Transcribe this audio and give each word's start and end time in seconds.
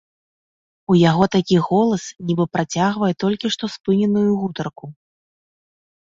У 0.93 0.95
яго 1.09 1.27
такі 1.35 1.57
голас, 1.67 2.03
нібы 2.31 2.45
працягвае 2.57 3.11
толькі 3.25 3.47
што 3.59 3.71
спыненую 3.75 4.27
гутарку. 4.43 4.85